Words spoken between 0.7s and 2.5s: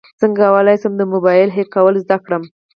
شم د فون هک کول زده کړم